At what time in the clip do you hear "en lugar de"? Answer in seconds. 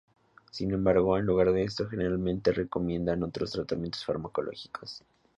1.19-1.63